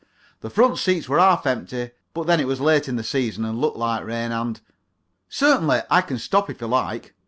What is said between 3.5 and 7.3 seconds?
looked like rain, and Certainly, I can stop if you like.